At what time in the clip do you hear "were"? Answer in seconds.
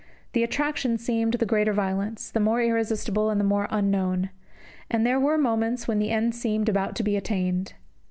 5.19-5.37